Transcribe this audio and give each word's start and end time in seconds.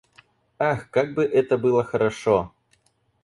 Ах, 0.57 0.89
как 0.89 1.13
бы 1.13 1.23
это 1.23 1.59
было 1.59 1.83
хорошо! 1.83 2.51